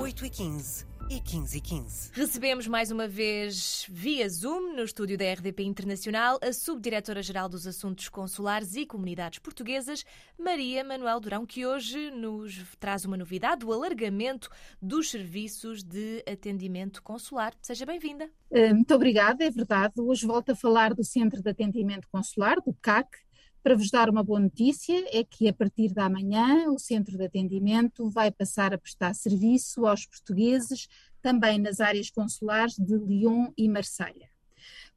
8h15 0.00 0.86
e 1.10 1.20
15 1.20 1.58
e 1.58 1.60
15. 1.60 2.10
Recebemos 2.14 2.66
mais 2.66 2.90
uma 2.90 3.06
vez 3.06 3.86
via 3.90 4.26
Zoom, 4.30 4.74
no 4.74 4.82
estúdio 4.82 5.18
da 5.18 5.30
RDP 5.30 5.62
Internacional, 5.62 6.38
a 6.42 6.54
Subdiretora-Geral 6.54 7.50
dos 7.50 7.66
Assuntos 7.66 8.08
Consulares 8.08 8.76
e 8.76 8.86
Comunidades 8.86 9.40
Portuguesas, 9.40 10.02
Maria 10.38 10.82
Manuel 10.82 11.20
Durão, 11.20 11.44
que 11.44 11.66
hoje 11.66 12.10
nos 12.12 12.64
traz 12.80 13.04
uma 13.04 13.18
novidade, 13.18 13.66
o 13.66 13.74
alargamento 13.74 14.48
dos 14.80 15.10
serviços 15.10 15.82
de 15.82 16.24
atendimento 16.26 17.02
consular. 17.02 17.52
Seja 17.60 17.84
bem-vinda. 17.84 18.30
Eh, 18.50 18.72
muito 18.72 18.94
obrigada, 18.94 19.44
é 19.44 19.50
verdade. 19.50 20.00
Hoje 20.00 20.26
volto 20.26 20.52
a 20.52 20.56
falar 20.56 20.94
do 20.94 21.04
Centro 21.04 21.42
de 21.42 21.50
Atendimento 21.50 22.08
Consular, 22.10 22.56
do 22.64 22.72
CAC, 22.80 23.18
para 23.62 23.76
vos 23.76 23.90
dar 23.90 24.08
uma 24.08 24.22
boa 24.22 24.40
notícia, 24.40 25.04
é 25.12 25.22
que 25.22 25.46
a 25.46 25.52
partir 25.52 25.92
da 25.92 26.08
manhã 26.08 26.70
o 26.70 26.78
centro 26.78 27.16
de 27.16 27.24
atendimento 27.24 28.08
vai 28.08 28.30
passar 28.30 28.72
a 28.72 28.78
prestar 28.78 29.14
serviço 29.14 29.86
aos 29.86 30.06
portugueses 30.06 30.88
também 31.20 31.58
nas 31.58 31.80
áreas 31.80 32.10
consulares 32.10 32.76
de 32.76 32.96
Lyon 32.96 33.52
e 33.56 33.68
Marselha. 33.68 34.30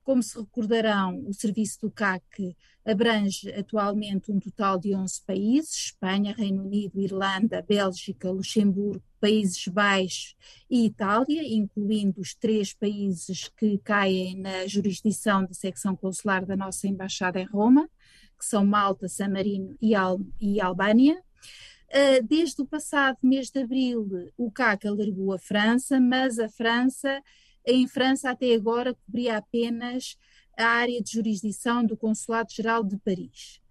Como 0.03 0.21
se 0.21 0.37
recordarão, 0.37 1.23
o 1.27 1.33
serviço 1.33 1.81
do 1.81 1.91
CAC 1.91 2.55
abrange 2.85 3.49
atualmente 3.53 4.31
um 4.31 4.39
total 4.39 4.77
de 4.77 4.93
11 4.93 5.21
países: 5.25 5.85
Espanha, 5.85 6.33
Reino 6.37 6.63
Unido, 6.63 6.99
Irlanda, 6.99 7.61
Bélgica, 7.61 8.29
Luxemburgo, 8.29 9.01
Países 9.19 9.65
Baixos 9.67 10.35
e 10.69 10.85
Itália, 10.85 11.41
incluindo 11.47 12.19
os 12.19 12.33
três 12.33 12.73
países 12.73 13.49
que 13.57 13.77
caem 13.77 14.37
na 14.37 14.67
jurisdição 14.67 15.45
da 15.45 15.53
secção 15.53 15.95
consular 15.95 16.45
da 16.45 16.57
nossa 16.57 16.87
embaixada 16.87 17.39
em 17.39 17.45
Roma 17.45 17.89
que 18.43 18.49
são 18.49 18.65
Malta, 18.65 19.07
San 19.07 19.29
Marino 19.29 19.77
e, 19.81 19.95
Al 19.95 20.19
e 20.39 20.59
Albânia. 20.59 21.17
Uh, 21.89 22.25
desde 22.27 22.61
o 22.61 22.65
passado 22.65 23.17
mês 23.23 23.49
de 23.49 23.61
abril, 23.61 24.31
o 24.37 24.51
CAC 24.51 24.87
alargou 24.87 25.31
a 25.31 25.39
França, 25.39 25.99
mas 25.99 26.39
a 26.39 26.49
França, 26.49 27.21
em 27.65 27.87
França 27.87 28.31
até 28.31 28.53
agora, 28.53 28.93
cobria 28.93 29.37
apenas 29.37 30.17
a 30.57 30.65
área 30.65 31.01
de 31.01 31.11
jurisdição 31.11 31.85
do 31.85 31.95
Consulado-Geral 31.95 32.83
de 32.83 32.97
Paris. 32.97 33.61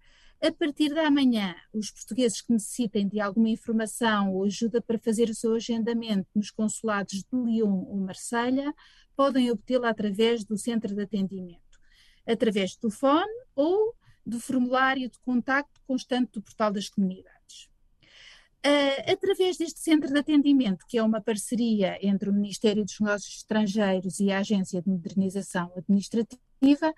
A 0.41 0.51
partir 0.51 0.93
da 0.93 1.09
manhã, 1.09 1.55
os 1.73 1.89
portugueses 1.89 2.41
que 2.41 2.51
necessitem 2.51 3.07
de 3.07 3.19
alguma 3.19 3.49
informação 3.49 4.33
ou 4.33 4.43
ajuda 4.43 4.81
para 4.81 4.99
fazer 4.99 5.29
o 5.29 5.35
seu 5.35 5.53
agendamento 5.53 6.27
nos 6.35 6.51
consulados 6.51 7.23
de 7.23 7.27
Lyon 7.31 7.85
ou 7.87 7.95
Marselha 7.97 8.73
podem 9.15 9.49
obtê-la 9.51 9.89
através 9.89 10.43
do 10.43 10.57
centro 10.57 10.93
de 10.93 11.01
atendimento, 11.01 11.79
através 12.27 12.75
do 12.75 12.81
telefone 12.81 13.31
ou 13.55 13.95
do 14.25 14.39
formulário 14.39 15.09
de 15.09 15.19
contacto 15.19 15.81
constante 15.85 16.31
do 16.33 16.41
Portal 16.41 16.71
das 16.71 16.89
Comunidades. 16.89 17.69
Uh, 18.65 19.11
através 19.11 19.57
deste 19.57 19.81
centro 19.81 20.11
de 20.11 20.17
atendimento, 20.17 20.85
que 20.87 20.97
é 20.97 21.03
uma 21.03 21.19
parceria 21.19 21.97
entre 22.01 22.29
o 22.29 22.33
Ministério 22.33 22.85
dos 22.85 22.97
Negócios 22.97 23.35
Estrangeiros 23.35 24.21
e 24.21 24.31
a 24.31 24.39
Agência 24.39 24.81
de 24.81 24.89
Modernização 24.89 25.69
Administrativa, 25.75 26.93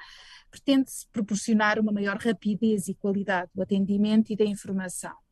pretende-se 0.51 1.07
proporcionar 1.11 1.79
uma 1.79 1.91
maior 1.91 2.17
rapidez 2.17 2.87
e 2.87 2.93
qualidade 2.93 3.49
do 3.55 3.63
atendimento 3.63 4.31
e 4.31 4.35
da 4.35 4.45
informação. 4.45 5.24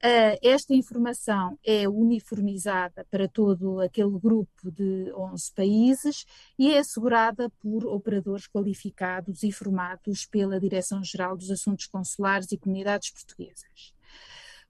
Esta 0.00 0.74
informação 0.74 1.58
é 1.64 1.88
uniformizada 1.88 3.04
para 3.10 3.26
todo 3.26 3.80
aquele 3.80 4.16
grupo 4.16 4.70
de 4.70 5.12
11 5.12 5.52
países 5.52 6.24
e 6.56 6.70
é 6.70 6.78
assegurada 6.78 7.50
por 7.60 7.84
operadores 7.84 8.46
qualificados 8.46 9.42
e 9.42 9.50
formados 9.50 10.24
pela 10.24 10.60
Direção-Geral 10.60 11.36
dos 11.36 11.50
Assuntos 11.50 11.86
Consulares 11.86 12.52
e 12.52 12.58
Comunidades 12.58 13.10
Portuguesas. 13.10 13.92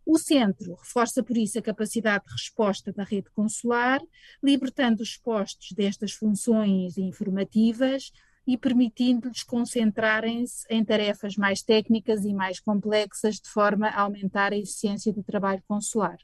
O 0.07 0.19
centro 0.19 0.75
reforça 0.77 1.23
por 1.23 1.37
isso 1.37 1.59
a 1.59 1.63
capacidade 1.63 2.25
de 2.25 2.33
resposta 2.33 2.91
da 2.91 3.05
rede 3.05 3.29
consular, 3.35 4.01
libertando 4.43 5.03
os 5.03 5.19
postos 5.19 5.73
destas 5.73 6.13
funções 6.13 6.97
informativas 6.97 8.11
e 8.49 8.57
permitindo-lhes 8.57 9.43
concentrarem-se 9.43 10.65
em 10.71 10.83
tarefas 10.83 11.37
mais 11.37 11.61
técnicas 11.63 12.25
e 12.25 12.33
mais 12.33 12.59
complexas, 12.59 13.35
de 13.35 13.51
forma 13.51 13.89
a 13.89 14.01
aumentar 14.01 14.55
a 14.55 14.57
eficiência 14.57 15.13
do 15.13 15.23
trabalho 15.23 15.63
consular. 15.69 16.17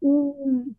O, 0.00 0.72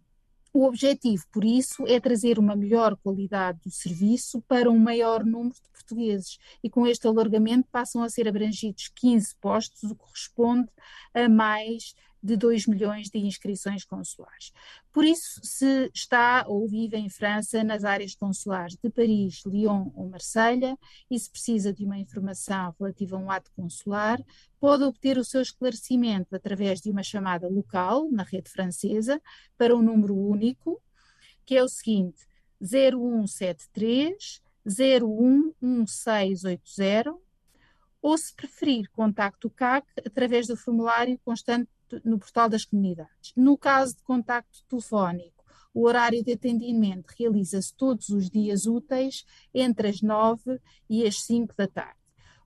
o 0.53 0.63
objetivo, 0.63 1.25
por 1.34 1.44
isso, 1.44 1.85
é 1.85 2.00
trazer 2.00 2.40
uma 2.40 2.56
melhor 2.56 2.96
qualidade 2.96 3.59
do 3.66 3.69
serviço 3.69 4.41
para 4.47 4.72
um 4.72 4.80
maior 4.80 5.25
número 5.25 5.56
de 5.56 5.69
portugueses 5.69 6.38
e 6.64 6.69
com 6.69 6.88
este 6.88 7.06
alargamento 7.06 7.68
passam 7.69 8.02
a 8.02 8.08
ser 8.08 8.25
abrangidos 8.25 8.88
15 8.96 9.35
postos, 9.41 9.84
o 9.84 9.96
que 9.96 10.02
corresponde 10.02 10.69
a 11.14 11.28
mais 11.28 11.94
de 12.22 12.35
2 12.35 12.67
milhões 12.67 13.09
de 13.09 13.19
inscrições 13.19 13.85
consulares. 13.85 14.51
Por 14.91 15.05
isso, 15.05 15.39
se 15.44 15.89
está 15.94 16.45
ou 16.47 16.67
vive 16.67 16.97
em 16.97 17.09
França, 17.09 17.63
nas 17.63 17.83
áreas 17.83 18.16
consulares 18.16 18.78
de 18.81 18.89
Paris, 18.89 19.44
Lyon 19.45 19.91
ou 19.95 20.09
Marselha, 20.09 20.78
e 21.09 21.19
se 21.19 21.29
precisa 21.29 21.72
de 21.72 21.85
uma 21.85 21.97
informação 21.97 22.73
relativa 22.79 23.16
a 23.16 23.19
um 23.19 23.31
ato 23.31 23.51
consular, 23.55 24.19
pode 24.59 24.83
obter 24.83 25.17
o 25.17 25.23
seu 25.23 25.41
esclarecimento 25.41 26.35
através 26.35 26.81
de 26.81 26.89
uma 26.89 27.03
chamada 27.03 27.47
local, 27.47 28.09
na 28.11 28.23
rede 28.23 28.49
francesa, 28.49 29.22
para 29.57 29.75
um 29.75 29.81
número 29.81 30.16
único, 30.16 30.81
que 31.45 31.55
é 31.55 31.63
o 31.63 31.69
seguinte: 31.69 32.25
0173 32.61 34.41
011680 34.67 37.16
ou 38.01 38.17
se 38.17 38.34
preferir, 38.34 38.89
contacte 38.91 39.47
o 39.47 39.49
CAC 39.49 39.88
através 40.05 40.47
do 40.47 40.55
formulário 40.55 41.19
constante 41.25 41.69
no 42.03 42.20
portal 42.20 42.50
das 42.50 42.66
comunidades. 42.66 43.31
No 43.36 43.58
caso 43.58 43.96
de 43.96 44.03
contacto 44.03 44.64
telefónico, 44.68 45.46
o 45.74 45.86
horário 45.86 46.24
de 46.24 46.34
atendimento 46.34 47.14
realiza-se 47.18 47.74
todos 47.75 48.09
os 48.09 48.30
dias 48.30 48.66
úteis 48.66 49.25
entre 49.53 49.90
as 49.90 50.02
9 50.02 50.59
e 50.90 51.06
as 51.06 51.22
5 51.22 51.53
da 51.56 51.68
tarde. 51.68 51.97